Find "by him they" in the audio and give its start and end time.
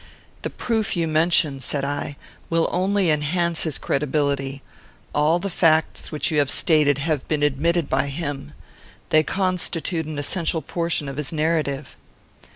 7.87-9.21